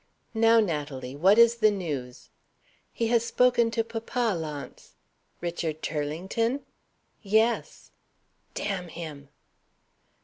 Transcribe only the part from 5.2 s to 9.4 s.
"Richard Turlington?" "Yes." "D n him!"